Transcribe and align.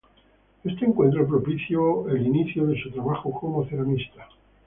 Este 0.63 0.83
encuentro 0.83 1.27
propició 1.27 2.09
el 2.09 2.25
inicio 2.25 2.65
de 2.65 2.81
su 2.81 2.89
trabajo 2.91 3.31
como 3.39 3.65
ceramista. 3.67 4.27